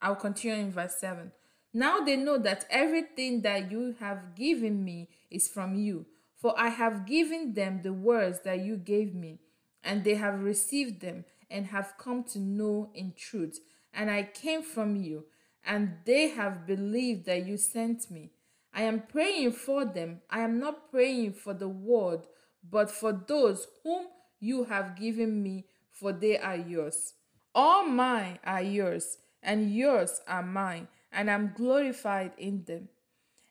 I'll 0.00 0.16
continue 0.16 0.56
in 0.56 0.72
verse 0.72 0.96
7. 0.98 1.32
Now 1.74 2.00
they 2.00 2.16
know 2.16 2.38
that 2.38 2.64
everything 2.70 3.42
that 3.42 3.70
you 3.70 3.96
have 4.00 4.34
given 4.34 4.84
me 4.84 5.10
is 5.30 5.48
from 5.48 5.74
you, 5.74 6.06
for 6.40 6.58
I 6.58 6.68
have 6.68 7.06
given 7.06 7.54
them 7.54 7.80
the 7.82 7.92
words 7.92 8.40
that 8.44 8.60
you 8.60 8.76
gave 8.76 9.14
me, 9.14 9.40
and 9.84 10.02
they 10.02 10.14
have 10.14 10.42
received 10.42 11.00
them 11.00 11.24
and 11.50 11.66
have 11.66 11.94
come 11.98 12.24
to 12.24 12.38
know 12.38 12.90
in 12.94 13.12
truth. 13.16 13.60
And 13.92 14.10
I 14.10 14.22
came 14.22 14.62
from 14.62 14.96
you, 14.96 15.24
and 15.64 15.96
they 16.04 16.28
have 16.28 16.66
believed 16.66 17.26
that 17.26 17.44
you 17.44 17.56
sent 17.56 18.10
me. 18.10 18.30
I 18.72 18.82
am 18.82 19.02
praying 19.02 19.52
for 19.52 19.84
them. 19.84 20.20
I 20.30 20.40
am 20.40 20.58
not 20.58 20.90
praying 20.90 21.34
for 21.34 21.54
the 21.54 21.68
world, 21.68 22.26
but 22.70 22.90
for 22.90 23.12
those 23.12 23.66
whom 23.82 24.06
you 24.40 24.64
have 24.64 24.96
given 24.96 25.42
me, 25.42 25.66
for 25.90 26.12
they 26.12 26.38
are 26.38 26.56
yours. 26.56 27.14
All 27.54 27.86
mine 27.86 28.38
are 28.44 28.62
yours, 28.62 29.18
and 29.42 29.74
yours 29.74 30.20
are 30.28 30.42
mine, 30.42 30.88
and 31.12 31.30
I'm 31.30 31.52
glorified 31.54 32.32
in 32.36 32.64
them. 32.64 32.88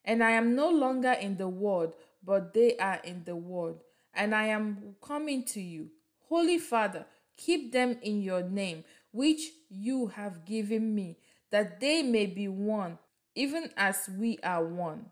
And 0.04 0.24
I 0.24 0.32
am 0.32 0.56
no 0.56 0.70
longer 0.70 1.14
in 1.14 1.38
the 1.38 1.48
world, 1.48 1.96
but 2.24 2.54
they 2.54 2.78
are 2.78 3.00
in 3.04 3.24
the 3.24 3.36
world, 3.36 3.84
and 4.14 4.36
I 4.36 4.48
am 4.48 4.96
coming 5.02 5.44
to 5.46 5.62
you. 5.62 5.90
Holy 6.30 6.58
Father, 6.58 7.06
keep 7.38 7.72
them 7.72 7.98
in 8.02 8.22
your 8.22 8.44
name, 8.44 8.84
which 9.12 9.50
you 9.70 10.08
have 10.08 10.46
given 10.46 10.94
me, 10.94 11.18
that 11.52 11.80
they 11.80 12.04
may 12.04 12.26
be 12.26 12.48
one, 12.48 13.00
even 13.34 13.70
as 13.78 14.10
we 14.18 14.38
are 14.44 14.64
one. 14.64 15.06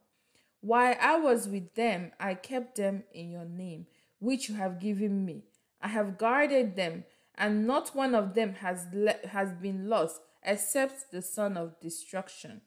While 0.64 0.96
I 1.02 1.20
was 1.20 1.50
with 1.50 1.76
them, 1.76 2.14
I 2.22 2.36
kept 2.36 2.78
them 2.78 3.04
in 3.12 3.32
your 3.32 3.44
name, 3.44 3.86
which 4.20 4.48
you 4.48 4.56
have 4.56 4.80
given 4.80 5.26
me. 5.26 5.44
I 5.82 5.90
have 5.90 6.18
guarded 6.18 6.78
them, 6.78 7.04
and 7.36 7.68
not 7.68 7.94
one 7.94 8.16
of 8.16 8.34
them 8.34 8.54
has, 8.54 8.88
le- 8.94 9.28
has 9.28 9.52
been 9.52 9.90
lost 9.90 10.22
except 10.42 11.12
the 11.12 11.22
son 11.22 11.58
of 11.58 11.78
destruction, 11.82 12.62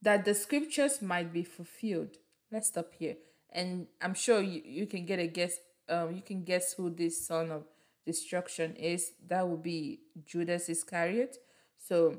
that 0.00 0.24
the 0.24 0.34
scriptures 0.34 1.02
might 1.02 1.30
be 1.30 1.44
fulfilled. 1.44 2.16
Let's 2.50 2.68
stop 2.68 2.94
here. 2.98 3.16
And 3.50 3.86
I'm 4.00 4.14
sure 4.14 4.40
you, 4.40 4.62
you 4.64 4.86
can 4.86 5.04
get 5.04 5.18
a 5.18 5.26
guess, 5.26 5.58
um, 5.90 6.14
you 6.14 6.22
can 6.22 6.42
guess 6.42 6.72
who 6.72 6.88
this 6.88 7.26
son 7.26 7.50
of 7.50 7.64
destruction 8.06 8.76
is. 8.76 9.12
That 9.28 9.46
would 9.46 9.62
be 9.62 10.00
Judas 10.24 10.70
Iscariot. 10.70 11.36
So 11.76 12.16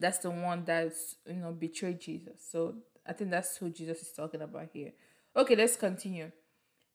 that's 0.00 0.18
the 0.18 0.30
one 0.30 0.64
that's, 0.64 1.14
you 1.24 1.34
know, 1.34 1.52
betrayed 1.52 2.00
Jesus. 2.00 2.44
So 2.50 2.74
I 3.06 3.12
think 3.12 3.30
that's 3.30 3.56
who 3.56 3.70
Jesus 3.70 4.02
is 4.02 4.12
talking 4.12 4.42
about 4.42 4.68
here. 4.72 4.92
Okay, 5.36 5.56
let's 5.56 5.76
continue. 5.76 6.30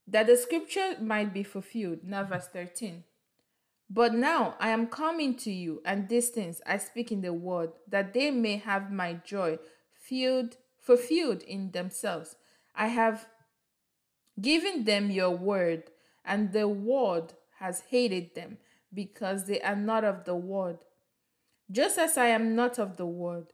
That 0.08 0.28
the 0.28 0.38
scripture 0.38 0.96
might 1.02 1.34
be 1.34 1.44
fulfilled. 1.44 2.00
Now, 2.04 2.24
verse 2.24 2.48
13. 2.48 3.04
But 3.90 4.14
now 4.14 4.56
I 4.60 4.70
am 4.70 4.88
coming 4.88 5.36
to 5.38 5.52
you, 5.52 5.82
and 5.86 6.08
these 6.10 6.30
things 6.30 6.62
I 6.66 6.78
speak 6.78 7.12
in 7.12 7.22
the 7.22 7.34
word, 7.34 7.72
that 7.88 8.14
they 8.14 8.32
may 8.32 8.58
have 8.58 8.92
my 8.92 9.14
joy 9.26 9.60
filled, 9.94 10.58
fulfilled 10.80 11.42
in 11.44 11.72
themselves. 11.72 12.36
I 12.76 12.88
have 12.88 13.28
given 14.40 14.84
them 14.84 15.10
your 15.10 15.32
word, 15.32 15.84
and 16.24 16.52
the 16.52 16.68
word 16.68 17.34
has 17.60 17.84
hated 17.90 18.36
them, 18.36 18.58
because 18.94 19.46
they 19.46 19.62
are 19.62 19.76
not 19.76 20.04
of 20.04 20.26
the 20.26 20.36
world, 20.36 20.80
just 21.72 21.98
as 21.98 22.18
I 22.18 22.28
am 22.28 22.56
not 22.56 22.78
of 22.78 22.98
the 22.98 23.06
world. 23.06 23.54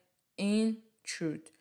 in 0.41 0.77
truth. 1.03 1.51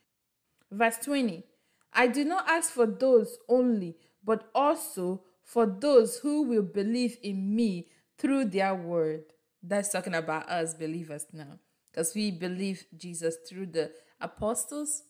Verse 0.73 0.97
20 1.05 1.45
I 1.93 2.07
do 2.07 2.25
not 2.25 2.49
ask 2.49 2.71
for 2.71 2.87
those 2.87 3.39
only, 3.49 3.97
but 4.25 4.49
also 4.55 5.23
for 5.43 5.67
those 5.67 6.19
who 6.19 6.43
will 6.43 6.63
believe 6.63 7.19
in 7.23 7.55
me 7.55 7.89
through 8.17 8.47
their 8.47 8.75
word. 8.75 9.25
That's 9.63 9.91
talking 9.91 10.15
about 10.15 10.49
us 10.49 10.73
believers 10.73 11.27
now, 11.33 11.59
because 11.91 12.15
we 12.15 12.31
believe 12.31 12.87
Jesus 12.97 13.37
through 13.49 13.67
the 13.67 13.91
apostles' 14.21 15.03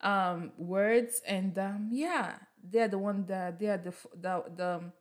um, 0.00 0.52
words, 0.56 1.20
and 1.26 1.56
um, 1.58 1.88
yeah, 1.92 2.36
they're 2.64 2.88
the 2.88 2.98
one 2.98 3.26
that 3.26 3.60
they 3.60 3.66
are 3.66 3.76
the 3.78 3.94
the 4.18 4.42
the, 4.56 4.92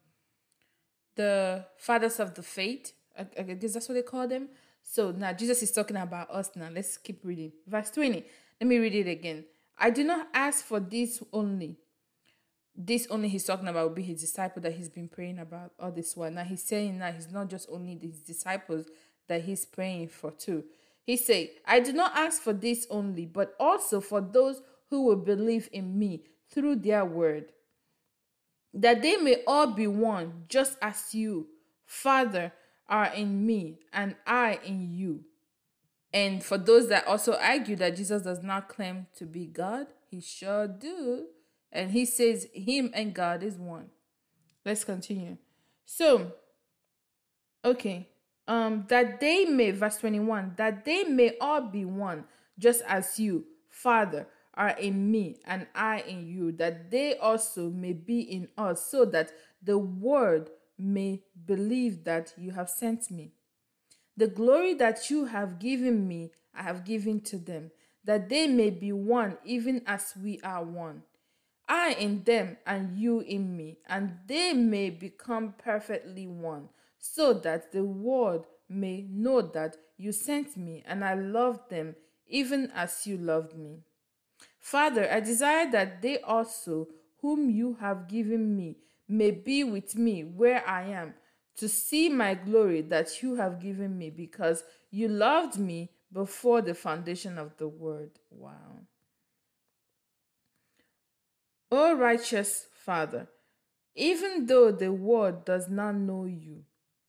the 1.16 1.66
fathers 1.77 2.20
of 2.20 2.36
the 2.36 2.44
faith. 2.44 2.92
I 3.18 3.42
guess 3.42 3.74
that's 3.74 3.89
what 3.89 3.96
they 3.96 4.04
call 4.04 4.27
them. 4.27 4.50
So 4.89 5.12
now 5.12 5.34
Jesus 5.34 5.62
is 5.62 5.72
talking 5.74 5.98
about 5.98 6.32
us 6.32 6.50
now. 6.56 6.70
Let's 6.74 6.96
keep 6.98 7.20
reading. 7.25 7.51
Verse 7.67 7.91
20. 7.91 8.24
Let 8.62 8.67
me 8.67 8.77
read 8.77 8.96
it 8.96 9.10
again. 9.10 9.44
I 9.77 9.89
do 9.89 10.03
not 10.06 10.29
ask 10.34 10.63
for 10.63 10.79
this 10.79 11.22
only, 11.34 11.77
this 12.74 13.06
only 13.10 13.27
he's 13.27 13.44
talking 13.44 13.67
about 13.67 13.89
will 13.89 13.96
be 13.96 14.01
his 14.01 14.22
disciple 14.22 14.62
that 14.62 14.74
he's 14.74 14.88
been 14.88 15.10
praying 15.10 15.39
about 15.39 15.74
all 15.77 15.91
this 15.91 16.15
while. 16.15 16.32
Now 16.32 16.46
he's 16.46 16.63
saying 16.63 17.00
that 17.00 17.15
he's 17.15 17.29
not 17.29 17.50
just 17.50 17.67
only 17.70 18.00
his 18.01 18.22
disciples 18.22 18.86
that 19.27 19.44
he's 19.44 19.65
praying 19.65 20.08
for 20.08 20.32
too. 20.32 20.63
He 21.03 21.17
say, 21.17 21.51
I 21.65 21.82
do 21.82 21.91
not 21.91 22.13
ask 22.15 22.41
for 22.41 22.53
this 22.53 22.88
only, 22.89 23.25
but 23.25 23.56
also 23.60 24.00
for 24.00 24.22
those 24.22 24.62
who 24.89 25.03
will 25.03 25.17
believe 25.17 25.67
in 25.74 26.00
me 26.00 26.24
through 26.50 26.77
their 26.77 27.03
word, 27.03 27.51
that 28.74 29.01
they 29.01 29.17
may 29.17 29.44
all 29.46 29.67
be 29.67 29.86
one, 29.86 30.46
just 30.48 30.77
as 30.82 31.13
you, 31.13 31.48
Father, 31.86 32.53
are 32.89 33.13
in 33.13 33.46
me 33.46 33.79
and 33.94 34.15
I 34.25 34.60
in 34.63 34.94
you. 34.94 35.25
And 36.13 36.44
for 36.44 36.58
those 36.58 36.88
that 36.89 37.06
also 37.06 37.34
argue 37.34 37.75
that 37.77 37.96
Jesus 37.96 38.24
does 38.24 38.41
not 38.41 38.70
claim 38.70 39.08
to 39.17 39.25
be 39.25 39.46
God, 39.46 39.88
he 40.10 40.22
sure 40.22 40.67
do 40.67 41.25
and 41.72 41.91
he 41.91 42.06
says 42.06 42.48
him 42.53 42.91
and 42.94 43.13
God 43.13 43.44
is 43.44 43.58
one. 43.58 43.88
Let's 44.65 44.84
continue. 44.84 45.38
So, 45.86 46.34
okay, 47.63 48.10
um, 48.48 48.86
that 48.89 49.20
they 49.20 49.46
may, 49.46 49.72
verse 49.72 49.98
21, 49.98 50.53
that 50.58 50.86
they 50.86 51.03
may 51.03 51.38
all 51.39 51.62
be 51.62 51.86
one, 51.86 52.25
just 52.58 52.82
as 52.88 53.20
you, 53.20 53.46
Father, 53.70 54.27
are 54.53 54.72
in 54.72 55.12
me 55.12 55.38
and 55.46 55.67
I 55.75 56.00
in 56.01 56.27
you, 56.27 56.51
that 56.53 56.89
they 56.89 57.15
also 57.17 57.70
may 57.70 57.94
be 57.94 58.22
in 58.22 58.48
us, 58.58 58.89
so 58.89 59.06
that 59.06 59.32
the 59.62 59.77
world 59.77 60.50
may 60.77 61.24
believe 61.46 62.03
that 62.03 62.34
you 62.38 62.51
have 62.51 62.69
sent 62.69 63.10
me. 63.10 63.31
The 64.15 64.27
glory 64.27 64.74
that 64.75 65.10
you 65.10 65.25
have 65.25 65.60
given 65.60 66.07
me, 66.07 66.31
I 66.53 66.63
have 66.63 66.86
given 66.86 67.22
to 67.22 67.38
them, 67.38 67.72
that 68.03 68.29
they 68.29 68.48
may 68.48 68.69
be 68.69 68.91
one, 68.91 69.38
even 69.43 69.81
as 69.86 70.13
we 70.22 70.39
are 70.41 70.63
one. 70.63 71.03
I 71.67 71.93
in 71.93 72.24
them 72.24 72.57
and 72.65 72.98
you 72.98 73.19
in 73.19 73.55
me, 73.55 73.79
and 73.88 74.17
they 74.27 74.53
may 74.53 74.89
become 74.89 75.55
perfectly 75.57 76.25
one, 76.25 76.69
so 76.98 77.34
that 77.34 77.72
the 77.72 77.84
world 77.84 78.46
may 78.69 79.05
know 79.10 79.41
that 79.41 79.77
you 79.98 80.12
sent 80.12 80.55
me 80.55 80.84
and 80.86 81.03
I 81.03 81.15
loved 81.15 81.69
them 81.69 81.96
even 82.27 82.72
as 82.75 83.07
you 83.07 83.17
loved 83.17 83.57
me. 83.57 83.79
Father, 84.60 85.12
I 85.12 85.22
desire 85.22 85.69
that 85.72 86.01
they 86.01 86.19
also, 86.19 86.88
whom 87.22 87.50
you 87.50 87.77
have 87.79 88.07
given 88.07 88.55
me, 88.55 88.77
may 89.08 89.32
be 89.32 89.64
with 89.64 89.96
me 89.96 90.24
where 90.24 90.68
I 90.68 90.84
am, 90.90 91.14
to 91.58 91.68
see 91.68 92.10
my 92.10 92.36
glory 92.36 92.82
that 92.82 93.22
you 93.24 93.36
have 93.36 93.60
given 93.60 93.98
me 93.98 94.10
because 94.10 94.64
you 94.92 95.08
loved 95.08 95.58
me 95.58 95.90
before 96.12 96.62
the 96.62 96.74
foundation 96.74 97.38
of 97.38 97.58
the 97.58 97.68
world. 97.68 98.12
Wow. 98.30 98.80
O 101.72 101.96
righteous 101.96 102.68
Father, 102.74 103.28
even 103.96 104.46
though 104.46 104.72
the 104.72 104.94
world 104.94 105.44
does 105.44 105.68
not 105.68 105.96
know 105.96 106.26
you, 106.26 106.64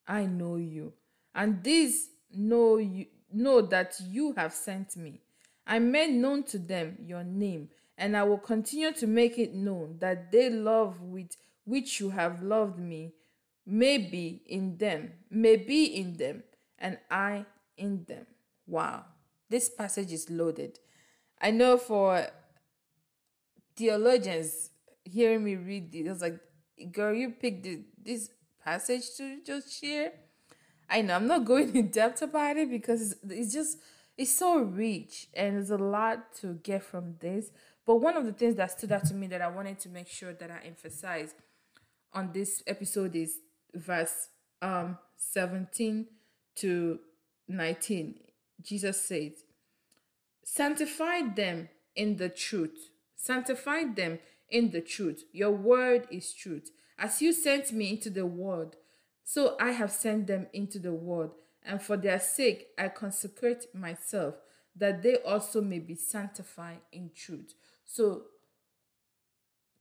I 0.07 0.25
know 0.27 0.57
you, 0.57 0.95
and 1.35 1.63
these 1.63 2.09
know 2.35 2.79
you 2.79 3.07
know 3.33 3.61
that 3.61 3.95
you 4.09 4.33
have 4.33 4.53
sent 4.53 4.97
me. 4.97 5.21
I 5.67 5.79
made 5.79 6.11
known 6.11 6.45
to 6.45 6.59
them 6.59 6.97
your 7.05 7.23
name, 7.23 7.69
and 7.97 8.17
I 8.17 8.23
will 8.25 8.39
continue 8.39 8.91
to 8.93 9.07
make 9.07 9.39
it 9.39 9.55
known 9.55 9.99
that 10.01 10.33
they 10.33 10.49
love 10.51 11.03
with 11.03 11.37
which 11.69 12.01
you 12.01 12.11
have 12.11 12.43
loved 12.43 12.79
me 12.79 13.13
may 13.67 13.99
be 13.99 14.43
in 14.47 14.79
them, 14.79 15.13
may 15.31 15.57
be 15.57 15.85
in 15.85 16.17
them, 16.17 16.43
and 16.79 16.97
I 17.11 17.45
in 17.77 18.05
them. 18.09 18.27
Wow, 18.67 19.05
this 19.51 19.69
passage 19.69 20.11
is 20.11 20.31
loaded. 20.31 20.79
I 21.41 21.51
know 21.51 21.77
for 21.77 22.27
theologians 23.77 24.71
hearing 25.05 25.45
me 25.45 25.57
read 25.57 25.93
this, 25.93 26.09
I 26.09 26.13
was 26.13 26.23
like, 26.23 26.93
girl, 26.93 27.13
you 27.13 27.31
picked 27.31 27.67
this 28.03 28.31
passage 28.65 29.15
to 29.19 29.43
just 29.45 29.79
share. 29.79 30.13
I 30.89 31.03
know 31.03 31.17
I'm 31.17 31.27
not 31.27 31.45
going 31.45 31.77
in 31.77 31.89
depth 31.89 32.23
about 32.23 32.57
it 32.57 32.71
because 32.71 33.15
it's 33.29 33.53
just 33.53 33.79
it's 34.17 34.35
so 34.35 34.59
rich 34.59 35.29
and 35.35 35.57
there's 35.57 35.71
a 35.71 35.77
lot 35.77 36.33
to 36.41 36.55
get 36.55 36.83
from 36.83 37.17
this. 37.21 37.51
But 37.87 37.97
one 37.97 38.17
of 38.17 38.25
the 38.25 38.33
things 38.33 38.57
that 38.57 38.71
stood 38.71 38.93
out 38.93 39.05
to 39.07 39.15
me 39.15 39.27
that 39.29 39.43
I 39.43 39.49
wanted 39.49 39.79
to 39.81 39.91
make 39.91 40.09
sure 40.09 40.33
that 40.33 40.51
I 40.51 40.67
emphasize 40.67 41.35
on 42.13 42.33
this 42.33 42.63
episode 42.67 43.15
is 43.17 43.39
verse 43.75 44.29
um 44.63 44.99
17 45.17 46.07
to 46.57 46.99
19. 47.49 48.15
Jesus 48.63 49.01
said, 49.01 49.33
Sanctify 50.45 51.35
them 51.35 51.69
in 51.95 52.17
the 52.17 52.29
truth. 52.29 52.91
Sanctify 53.17 53.85
them 53.95 54.19
in 54.49 54.71
the 54.71 54.81
truth. 54.81 55.25
Your 55.33 55.51
word 55.51 56.07
is 56.11 56.33
truth. 56.33 56.71
As 56.99 57.21
you 57.23 57.33
sent 57.33 57.73
me 57.73 57.91
into 57.91 58.11
the 58.11 58.27
world, 58.27 58.77
so 59.25 59.57
I 59.61 59.73
have 59.73 59.93
sent 59.93 60.27
them 60.27 60.47
into 60.53 60.79
the 60.79 60.93
world. 60.93 61.33
And 61.65 61.83
for 61.83 61.97
their 61.97 62.19
sake, 62.19 62.69
I 62.79 62.89
consecrate 62.89 63.67
myself, 63.75 64.37
that 64.75 65.03
they 65.03 65.17
also 65.17 65.61
may 65.61 65.81
be 65.81 65.95
sanctified 65.95 66.81
in 66.93 67.11
truth. 67.15 67.55
So, 67.85 68.23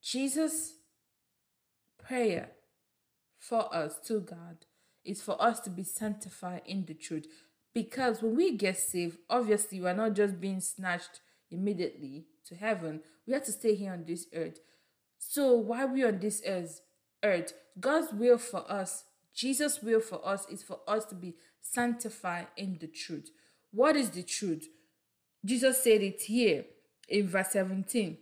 Jesus' 0.01 0.73
prayer 2.07 2.51
for 3.37 3.73
us 3.75 3.99
to 4.07 4.19
God 4.19 4.65
is 5.03 5.21
for 5.21 5.41
us 5.41 5.59
to 5.61 5.69
be 5.69 5.83
sanctified 5.83 6.61
in 6.65 6.85
the 6.85 6.93
truth. 6.93 7.27
Because 7.73 8.21
when 8.21 8.35
we 8.35 8.57
get 8.57 8.77
saved, 8.77 9.17
obviously, 9.29 9.79
we're 9.79 9.93
not 9.93 10.13
just 10.13 10.41
being 10.41 10.61
snatched 10.61 11.21
immediately 11.51 12.25
to 12.45 12.55
heaven. 12.55 13.01
We 13.25 13.33
have 13.33 13.43
to 13.45 13.51
stay 13.51 13.75
here 13.75 13.93
on 13.93 14.05
this 14.05 14.25
earth. 14.33 14.59
So 15.17 15.53
while 15.53 15.87
we're 15.87 16.07
on 16.07 16.19
this 16.19 16.41
earth, 16.45 16.81
earth, 17.23 17.53
God's 17.79 18.11
will 18.13 18.37
for 18.37 18.69
us, 18.71 19.05
Jesus' 19.33 19.81
will 19.81 20.01
for 20.01 20.25
us 20.27 20.47
is 20.49 20.63
for 20.63 20.79
us 20.87 21.05
to 21.05 21.15
be 21.15 21.35
sanctified 21.61 22.47
in 22.57 22.77
the 22.79 22.87
truth. 22.87 23.29
What 23.71 23.95
is 23.95 24.09
the 24.09 24.23
truth? 24.23 24.67
Jesus 25.45 25.83
said 25.83 26.01
it 26.01 26.21
here 26.21 26.65
in 27.07 27.27
verse 27.27 27.51
17. 27.51 28.17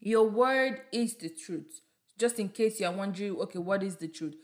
Your 0.00 0.28
word 0.28 0.82
is 0.92 1.16
the 1.16 1.30
truth. 1.30 1.80
Just 2.18 2.38
in 2.38 2.48
case 2.48 2.80
you're 2.80 2.90
wondering, 2.90 3.36
okay, 3.36 3.58
what 3.58 3.82
is 3.82 3.96
the 3.96 4.08
truth? 4.08 4.36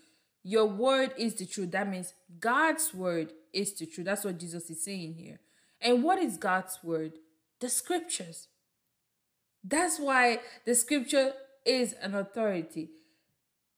Your 0.42 0.66
word 0.66 1.14
is 1.16 1.34
the 1.34 1.46
truth. 1.46 1.70
That 1.70 1.88
means 1.88 2.14
God's 2.40 2.92
word 2.92 3.32
is 3.52 3.72
the 3.74 3.86
truth. 3.86 4.06
That's 4.06 4.24
what 4.24 4.38
Jesus 4.38 4.68
is 4.70 4.84
saying 4.84 5.14
here. 5.14 5.38
And 5.80 6.02
what 6.02 6.18
is 6.18 6.36
God's 6.36 6.78
word? 6.82 7.12
The 7.60 7.68
scriptures. 7.68 8.48
That's 9.64 9.98
why 9.98 10.40
the 10.64 10.74
scripture 10.74 11.32
is 11.64 11.94
an 12.02 12.14
authority, 12.14 12.90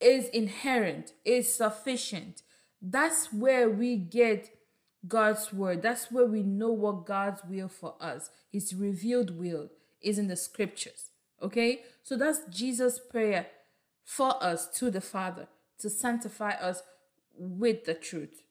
is 0.00 0.28
inherent, 0.28 1.12
is 1.24 1.52
sufficient. 1.52 2.42
That's 2.80 3.32
where 3.32 3.68
we 3.68 3.96
get 3.96 4.50
God's 5.06 5.52
word. 5.52 5.82
That's 5.82 6.10
where 6.10 6.26
we 6.26 6.42
know 6.42 6.72
what 6.72 7.04
God's 7.04 7.42
will 7.44 7.68
for 7.68 7.94
us, 8.00 8.30
His 8.50 8.74
revealed 8.74 9.38
will, 9.38 9.68
is 10.00 10.18
in 10.18 10.28
the 10.28 10.36
scriptures. 10.36 11.10
Okay? 11.42 11.82
So 12.02 12.16
that's 12.16 12.40
Jesus' 12.50 12.98
prayer 12.98 13.46
for 14.04 14.42
us 14.42 14.66
to 14.78 14.90
the 14.90 15.00
Father 15.00 15.48
to 15.78 15.90
sanctify 15.90 16.50
us 16.52 16.82
with 17.36 17.84
the 17.84 17.94
truth. 17.94 18.42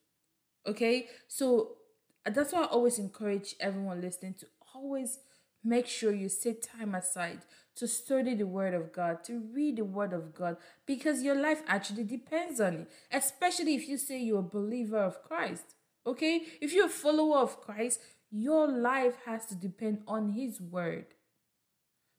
Okay? 0.67 1.07
So 1.27 1.77
uh, 2.25 2.31
that's 2.31 2.53
why 2.53 2.63
I 2.63 2.65
always 2.65 2.99
encourage 2.99 3.55
everyone 3.59 4.01
listening 4.01 4.35
to 4.35 4.47
always 4.75 5.19
make 5.63 5.87
sure 5.87 6.11
you 6.11 6.29
set 6.29 6.61
time 6.61 6.95
aside 6.95 7.39
to 7.75 7.87
study 7.87 8.35
the 8.35 8.45
Word 8.45 8.73
of 8.73 8.93
God, 8.93 9.23
to 9.23 9.41
read 9.53 9.77
the 9.77 9.85
Word 9.85 10.13
of 10.13 10.33
God, 10.35 10.57
because 10.85 11.23
your 11.23 11.35
life 11.35 11.61
actually 11.67 12.03
depends 12.03 12.59
on 12.59 12.73
it, 12.73 12.91
especially 13.11 13.73
if 13.75 13.87
you 13.87 13.97
say 13.97 14.21
you're 14.21 14.39
a 14.39 14.43
believer 14.43 14.99
of 14.99 15.23
Christ. 15.23 15.75
Okay? 16.05 16.43
If 16.61 16.73
you're 16.73 16.85
a 16.85 16.89
follower 16.89 17.37
of 17.37 17.61
Christ, 17.61 17.99
your 18.29 18.67
life 18.67 19.15
has 19.25 19.45
to 19.47 19.55
depend 19.55 20.03
on 20.07 20.29
His 20.33 20.61
Word. 20.61 21.05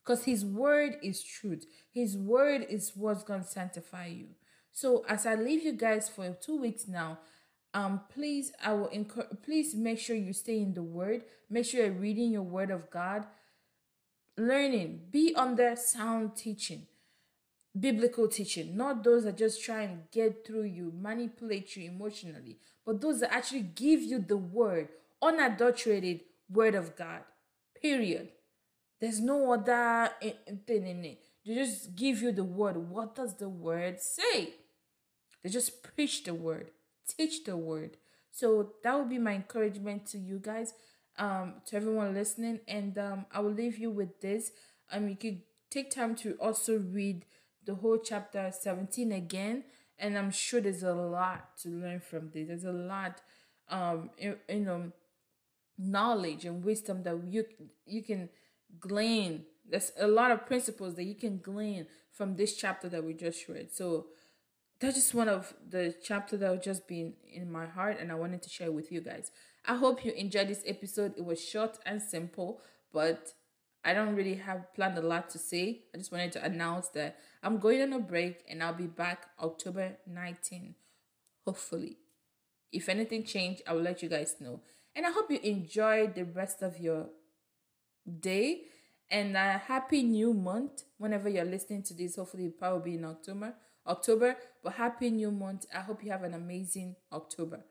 Because 0.05 0.25
His 0.25 0.45
Word 0.45 0.97
is 1.03 1.23
truth, 1.23 1.65
His 1.93 2.17
Word 2.17 2.67
is 2.69 2.93
what's 2.95 3.23
going 3.23 3.43
to 3.43 3.49
sanctify 3.49 4.07
you. 4.07 4.27
So, 4.71 5.05
as 5.09 5.25
I 5.25 5.35
leave 5.35 5.65
you 5.65 5.73
guys 5.73 6.09
for 6.09 6.37
two 6.41 6.61
weeks 6.61 6.87
now, 6.89 7.19
um 7.75 8.01
please 8.09 8.53
i 8.65 8.73
will 8.73 8.87
encourage 8.89 9.37
please 9.43 9.75
make 9.75 9.99
sure 9.99 10.15
you 10.15 10.33
stay 10.33 10.59
in 10.61 10.75
the 10.75 10.83
word. 10.83 11.23
Make 11.51 11.67
sure 11.67 11.85
you're 11.85 11.93
reading 11.93 12.31
your 12.31 12.43
word 12.43 12.71
of 12.71 12.91
god. 12.91 13.27
Learning. 14.37 15.01
Be 15.11 15.35
under 15.37 15.77
sound 15.77 16.37
teaching. 16.37 16.87
Biblical 17.79 18.29
teaching. 18.29 18.77
Not 18.77 19.05
those 19.05 19.25
that 19.25 19.37
just 19.37 19.63
try 19.63 19.83
and 19.83 20.03
get 20.13 20.47
through 20.47 20.65
you 20.65 20.93
manipulate 20.97 21.77
you 21.77 21.91
emotionally 21.91 22.59
but 22.87 23.01
those 23.01 23.21
that 23.21 23.33
actually 23.33 23.63
give 23.63 24.03
you 24.03 24.19
the 24.19 24.37
word 24.37 24.89
unadulterated 25.23 26.21
word 26.49 26.75
of 26.75 26.95
god. 26.97 27.23
Period 27.81 28.29
there's 29.01 29.21
no 29.21 29.53
other 29.53 30.11
thing 30.67 30.87
in 30.87 31.05
it 31.05 31.19
they 31.45 31.55
just 31.55 31.95
give 31.95 32.23
you 32.23 32.33
the 32.33 32.45
word 32.45 32.77
what 32.77 33.15
does 33.15 33.37
the 33.37 33.49
word 33.49 34.01
say 34.01 34.55
they 35.43 35.51
just 35.51 35.83
preach 35.83 36.25
the 36.25 36.35
word 36.35 36.71
teach 37.07 37.45
the 37.45 37.57
word. 37.57 37.97
So 38.31 38.73
that 38.83 38.99
would 38.99 39.09
be 39.09 39.19
my 39.19 39.35
encouragement 39.35 40.07
to 40.07 40.19
you 40.19 40.39
guys, 40.39 40.75
um, 41.19 41.55
to 41.67 41.77
everyone 41.77 42.15
listening. 42.15 42.61
And 42.67 42.97
um, 42.99 43.27
I 43.33 43.41
will 43.41 43.53
leave 43.53 43.79
you 43.79 43.91
with 43.91 44.21
this. 44.21 44.51
Um, 44.91 45.09
you 45.09 45.17
could 45.17 45.43
take 45.71 45.91
time 45.91 46.15
to 46.17 46.35
also 46.35 46.79
read 46.79 47.25
the 47.65 47.77
whole 47.77 47.99
chapter 47.99 48.51
17 48.53 49.13
again. 49.13 49.65
And 49.99 50.19
I'm 50.19 50.33
sure 50.33 50.61
there's 50.61 50.83
a 50.83 50.93
lot 50.93 51.57
to 51.59 51.69
learn 51.69 52.01
from 52.01 52.31
this. 52.31 52.49
There's 52.49 52.65
a 52.65 52.73
lot, 52.73 53.21
um, 53.69 54.11
you, 54.19 54.37
you 54.49 54.61
know, 54.61 54.93
knowledge 55.79 56.45
and 56.45 56.65
wisdom 56.65 57.03
that 57.03 57.21
you 57.29 57.45
you 57.85 58.01
can 58.03 58.29
glean. 58.81 59.45
There's 59.69 59.93
a 59.99 60.07
lot 60.07 60.31
of 60.31 60.47
principles 60.47 60.95
that 60.95 61.05
you 61.05 61.15
can 61.15 61.39
glean 61.39 61.87
from 62.13 62.37
this 62.37 62.57
chapter 62.57 62.89
that 62.89 63.05
we 63.05 63.15
just 63.15 63.49
read. 63.49 63.73
So 63.73 64.07
that's 64.81 64.97
just 64.97 65.15
one 65.15 65.29
of 65.29 65.55
the 65.69 65.95
chapter 66.03 66.37
that 66.37 66.63
just 66.63 66.87
been 66.87 67.15
in 67.33 67.51
my 67.51 67.67
heart 67.67 67.99
and 68.01 68.13
I 68.13 68.15
wanted 68.15 68.43
to 68.43 68.51
share 68.51 68.71
with 68.71 68.93
you 68.93 69.01
guys. 69.01 69.31
I 69.67 69.77
hope 69.77 70.05
you 70.05 70.13
enjoyed 70.13 70.49
this 70.49 70.63
episode. 70.67 71.15
It 71.17 71.25
was 71.25 71.43
short 71.43 71.79
and 71.87 72.03
simple, 72.03 72.61
but 72.93 73.33
I 73.85 73.95
don't 73.95 74.15
really 74.15 74.35
have 74.37 74.73
planned 74.75 74.99
a 74.99 75.03
lot 75.03 75.31
to 75.31 75.39
say. 75.39 75.83
I 75.95 75.99
just 75.99 76.13
wanted 76.13 76.33
to 76.33 76.45
announce 76.45 76.89
that 76.91 77.17
I'm 77.43 77.59
going 77.59 77.83
on 77.83 77.93
a 77.93 77.99
break 77.99 78.45
and 78.49 78.63
I'll 78.63 78.75
be 78.75 78.87
back 78.87 79.27
October 79.41 79.97
19, 80.07 80.75
hopefully. 81.45 81.99
If 82.73 82.89
anything 82.89 83.25
changed, 83.25 83.63
I 83.67 83.73
will 83.73 83.83
let 83.83 84.03
you 84.03 84.09
guys 84.09 84.37
know. 84.41 84.61
And 84.97 85.07
I 85.07 85.11
hope 85.11 85.31
you 85.31 85.39
enjoy 85.43 86.09
the 86.09 86.25
rest 86.25 86.63
of 86.63 86.79
your 86.79 87.07
day 88.21 88.63
and 89.11 89.37
a 89.37 89.59
happy 89.59 90.03
new 90.03 90.35
month 90.35 90.85
whenever 90.99 91.29
you're 91.29 91.45
listening 91.45 91.83
to 91.85 91.95
this. 91.95 92.17
Hopefully, 92.17 92.47
it 92.47 92.59
probably 92.59 92.93
be 92.93 92.97
in 92.97 93.05
October 93.05 93.55
October. 93.87 94.37
But 94.63 94.75
happy 94.75 95.11
new 95.11 95.31
month. 95.31 95.67
I 95.75 95.81
hope 95.81 96.03
you 96.03 96.11
have 96.11 96.23
an 96.23 96.35
amazing 96.35 96.97
October. 97.13 97.65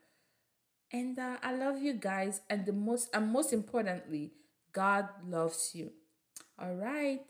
And 0.92 1.18
uh, 1.18 1.38
I 1.42 1.56
love 1.56 1.82
you 1.82 1.94
guys. 1.94 2.42
And 2.50 2.66
the 2.66 2.74
most 2.74 3.10
and 3.14 3.32
most 3.32 3.52
importantly, 3.54 4.34
God 4.72 5.08
loves 5.28 5.72
you. 5.74 5.92
All 6.60 6.76
right. 6.76 7.26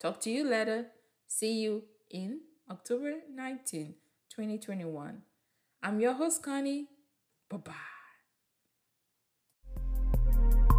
Talk 0.00 0.20
to 0.20 0.30
you 0.30 0.44
later. 0.44 0.86
See 1.26 1.60
you 1.60 1.84
in 2.10 2.40
October 2.70 3.14
19, 3.34 3.94
2021. 4.30 5.22
I'm 5.82 6.00
your 6.00 6.14
host, 6.14 6.42
Connie. 6.42 6.88
Bye 7.48 7.56
bye. 7.58 7.97